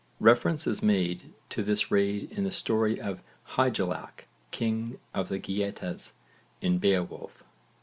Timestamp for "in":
2.31-2.43, 6.59-6.79